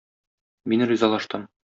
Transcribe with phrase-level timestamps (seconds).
[0.73, 1.47] Мин ризалаштым.